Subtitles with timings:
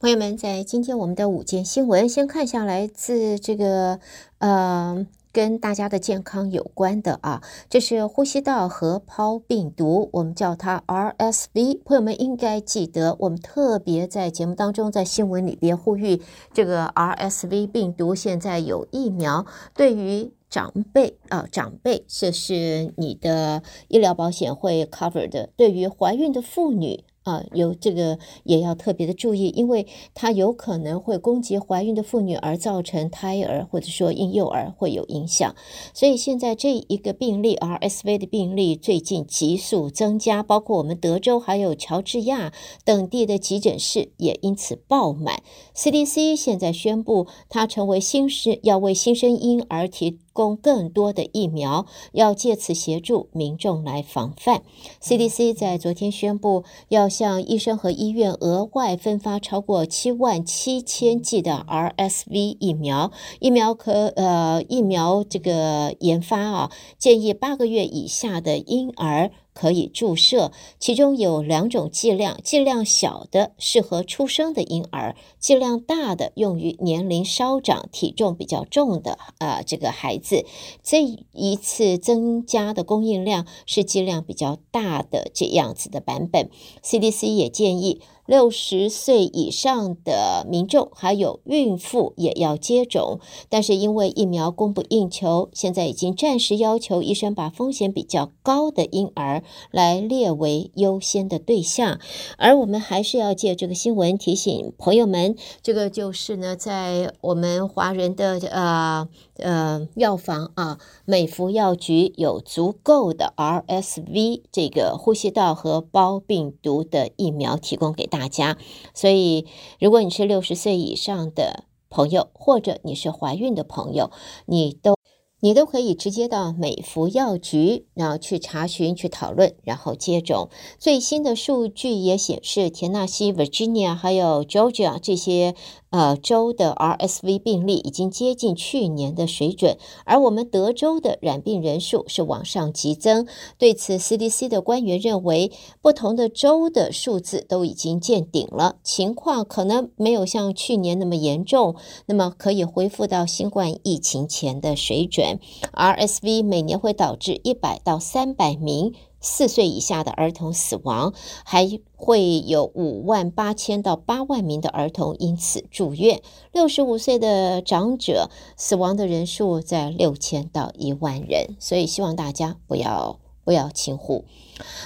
[0.00, 3.98] 朋友们，在今天我们的五件新闻，先看一下来自这个
[4.38, 11.80] 呃，跟大家的健康有关的啊，这是呼吸道合胞病毒，我们叫它 RSV。
[11.84, 16.22] 朋友们应该记得，我们特别在节目当中，在新闻里边呼吁，
[16.54, 27.02] 这个 RSV 病毒现在有疫苗，对于长辈啊，长辈这是你的医疗保险会 cover 的，对于怀孕的妇女。
[27.28, 35.54] 啊，有这个也要特别的注意，因为它有可能会攻击怀孕的妇女，而造成胎儿或者说婴幼儿会有影响。
[35.92, 42.52] 所以现在这一个病例 RSV 的病例最近急速增加，包括我们德州还有乔治亚
[42.84, 45.42] 等地的急诊室也因此爆满。
[45.74, 54.62] CDC 现在宣布，它成为新生要为新生婴儿提供更多的疫苗，要借此协助民众来防范。
[55.02, 63.10] CDC 在昨天宣布，要向医生和医院额外分发超过七万七千剂的 RSV 疫苗。
[63.40, 69.32] 疫苗可呃，疫苗这个研发啊，建议八个月以下的婴儿。
[69.58, 80.46] 可以注射，其中有两种剂量，剂量小的适合出生的婴儿，剂量大的用于年龄稍长、体重比较重的啊、这个孩子。
[80.84, 86.50] 这一次增加的供应量是剂量比较大的这样子的版本。
[86.84, 88.00] CDC 也建议。
[88.28, 101.98] 六十岁以上的民众还有孕妇也要接种，但是因为疫苗供不应求，现在已经暂时要求医生把风险比较高的婴儿来列为优先的对象。
[102.36, 109.08] 而我们还是要借这个新闻提醒朋友们，这个就是呢，在我们华人的呃。
[109.38, 118.58] 呃，药房啊，美福药局有足够的 RSV 这个呼吸道和包病毒的疫苗提供给大家，
[118.92, 119.46] 所以
[119.80, 124.10] 如果你是六十岁以上的朋友，或者你是怀孕的朋友，
[124.46, 124.97] 你都。
[125.40, 130.48] 你都可以直接到美福药局，然后去查询、去讨论，然后接种。
[130.78, 135.54] 最新的数据也显示，田纳西、Virginia 还有 Georgia 这些
[135.90, 143.28] 呃州的 RSV 病例已经接近去年的水准，而我们德州的染病人数是往上急增。
[143.58, 151.76] 对此，CDC 的官员认为，不同的州的数字都已经见顶了，情况可能没有像去年那么严重，
[152.06, 155.27] 那么可以恢复到新冠疫情前的水准。
[155.72, 161.12] RSV 每年会导致一百到三百名四岁以下的儿童死亡，
[161.44, 166.22] 还会有五万八千到八万名的儿童因此住院。
[166.52, 173.18] 六十五岁的长者死亡的人数在六千到一万人，所以希望大家不要。
[173.48, 174.26] 不要轻忽。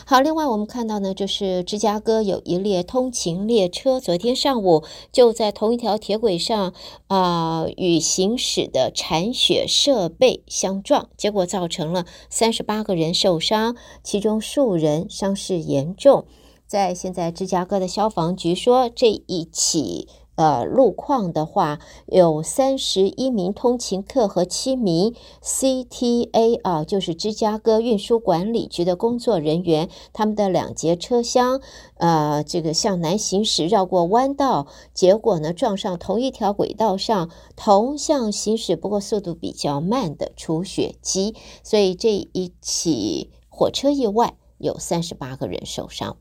[0.06, 6.72] 好，另外我们看到呢，就是芝加哥有一列通勤列车，昨天上午就在同一条铁轨上
[7.08, 13.74] 啊，与行驶的铲雪设备相撞，结果造成了三十八个人受伤，
[14.04, 16.24] 其中数人伤势严重。
[16.68, 20.06] 在现在芝加哥的消防局说，这一起。
[20.34, 31.60] 呃，路况的话，有三十一名通勤客和七名 CTA 啊，就是芝加哥运输管理局的工作人员，他们的两节车厢，
[31.98, 46.16] 呃，这个向南行驶，绕过弯道，结果呢，撞上同一条轨道上同向行驶，不过速度比较慢的除雪机，所以这一起火车意外有三十八个人受伤。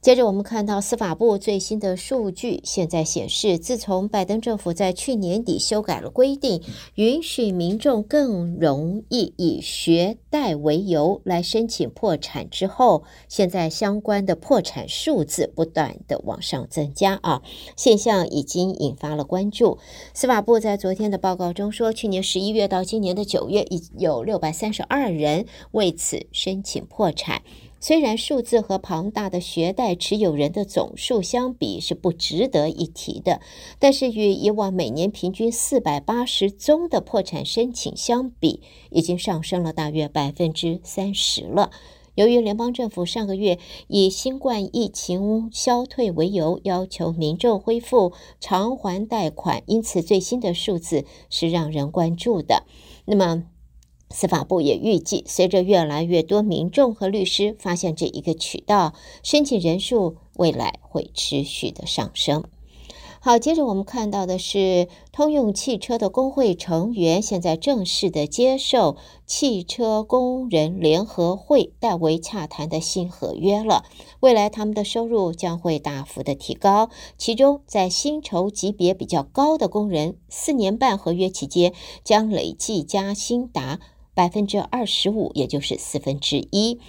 [0.00, 6.62] 接着，我们看到司法部最新的数据，现在显示，自从拜登政府在去年底修改了规定，
[6.94, 17.42] 允许民众更容易以学贷为由来申请破产之后，现在相关的破产数字不断的往上增加啊，
[17.76, 19.78] 现象已经引发了关注。
[20.14, 27.42] 司法部在昨天的报告中说，去年十一月到今年的九月，已有六百三十二人为此申请破产。
[27.80, 33.40] 虽然数字和庞大的学贷持有人的总数相比是不值得一提的，
[33.78, 38.60] 但是与以往每年平均四百八十宗的破产申请相比，
[38.90, 41.70] 已经上升了大约百分之三十了。
[42.16, 52.64] 由于联邦政府上个月以新冠疫情消退为由，要求民众恢复偿还贷款，因此最新的数字是让人关注的。
[53.04, 53.44] 那么，
[54.10, 62.44] 司法部也预计，随着越来越多民众和律师发现这一个渠道，申请人数未来会持续的上升。
[63.20, 68.96] 好，接着我们看到的是通用汽车的工会成员现在正式的接受
[69.26, 73.84] 汽车工人联合会代为洽谈的新合约了。
[74.20, 81.74] 未来他们的收入将会大幅的提高，其中在薪酬级别比较高的工人，四年半合约期间
[82.04, 83.80] 将累计加薪达
[84.18, 86.80] 百分之二十五，也就是四分之一。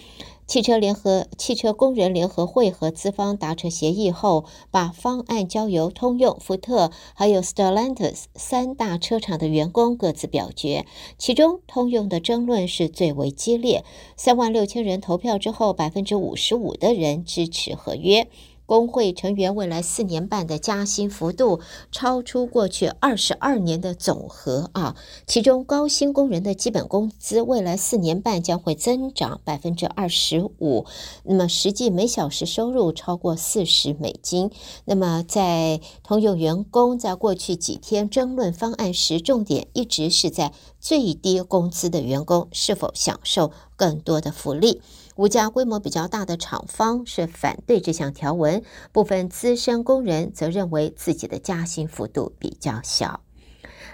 [0.47, 10.87] 汽车联合汽车工人联合会和资方达成协议后，把方案交由通用、福特还有 Stellantis 三大车厂的员工各自表决。
[11.19, 13.85] 其中，通用的争论是最为激烈，
[14.17, 18.27] 三万六千人投票之后，百分之五十五的人支持合约。
[18.69, 21.59] 工会成员未来四年半的加薪幅度
[21.91, 24.95] 超出过去二十二年的总和啊！
[25.25, 30.85] 其中高薪工人的基本工资未来四年半将会增长百分之二十五，
[31.23, 34.51] 那么实际每小时收入超过四十美金。
[34.85, 44.83] 那么在通用员工在过去几天争论方案时，重点一直是在最低工资的员工是否享受更多的福利。
[45.19, 48.63] 五家规模比较大的厂方是反对这项条文，
[48.93, 53.19] 部分资深工人则认为自己的加薪幅度比较小。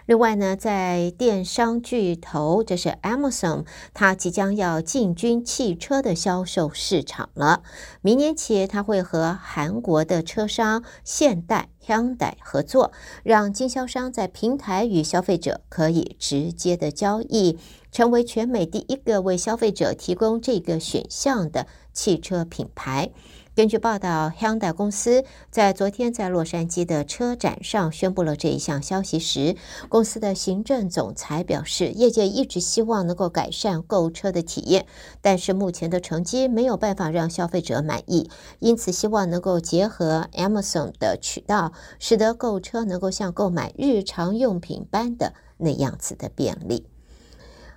[0.06, 7.64] 另外呢，在电商巨头，这是 Amazon，它即将要进军汽车的销售市场了。
[8.02, 12.92] 明年起，它会和韩国的车商现代 Hyundai 合作，
[13.24, 17.58] 让经销商在平台与消费者可以直接的交易，
[17.92, 23.10] 成为全美第一个为消费者提供这个选项的汽车品牌。
[23.56, 29.56] 根据报道，Hyundai 公司在昨天在洛杉矶的车展上宣布了这一项消息时，
[29.88, 34.86] 公司的行政总裁表示，业界一直希望能够改善购车的体验，
[35.22, 38.30] 但是目前的成绩没有办法让消费者满意，
[38.60, 46.86] 因此希望能够结合 Amazon 的渠道，使得购车能够像购买日常用品般的那样子的便利。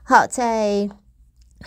[0.02, 0.90] 好，在。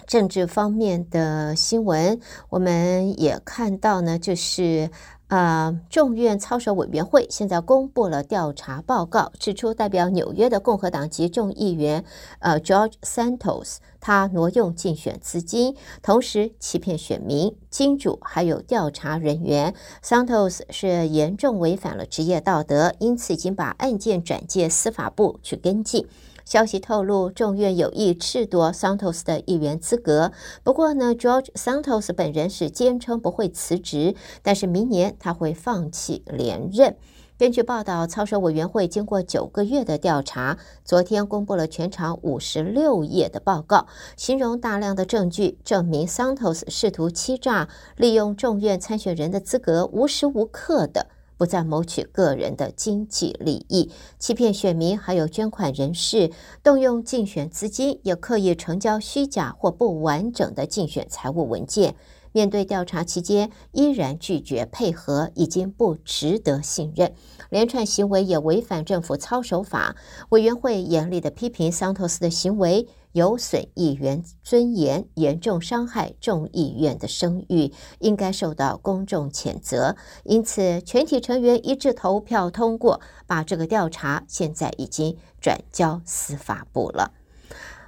[0.07, 4.89] 政治方面的新闻，我们也看到呢，就是
[5.27, 12.03] 呃，众院操守委员会现在公布了调查报告，指出代表纽约的共和党籍众议员
[12.39, 19.73] 呃 George Santos，他挪用竞选资金，同时欺骗选民、金主还有调查人员。
[20.03, 26.07] Santos 是严重违反了职业道德，因此已经把案件转介司法部去跟进。
[26.45, 30.31] 消息透露，众院有意褫夺 Santos 的议员资格。
[30.63, 36.95] 不过呢，George Santos 本人是坚称不会辞职，但是明年他会放弃连任。
[37.37, 47.67] 根据报道，操守委员会经过九个月的调查，昨天公布了全长五十六页的报告，形容大量的证据证明 Santos 试图欺诈，
[47.97, 51.07] 利用众院参选人的资格，无时无刻的。
[51.41, 53.89] 不再谋取个人的经济利益，
[54.19, 56.29] 欺骗选民，还有捐款人士，
[56.61, 61.95] 动用竞选资金，也刻意成交虚假或不完整的竞选财务文件。
[62.31, 67.13] 面对调查期间依然拒绝配合，已经不值得信任。
[67.49, 69.95] 连串行为也违反政府操守法。
[70.29, 72.87] 委员会严厉地批评桑托斯的行为。
[73.13, 79.97] 有损议员尊严，严重伤害众议院的声誉，应该受到公众谴责。
[80.23, 87.11] 因此，全体成员一致投票通过，把这个调查现在已经转交司法部了。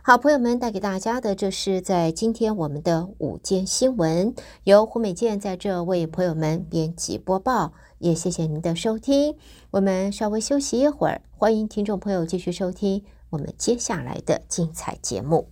[0.06, 4.36] 好，朋友们带给大家的，这是在今天我们的午间新闻，
[4.66, 9.38] 由胡美健在这为朋友们编辑播报，也谢谢您的收听。
[9.72, 13.06] 我们稍微休息一会儿，欢迎听众朋友继续收听。
[13.30, 15.48] 我们接下来的精彩节目。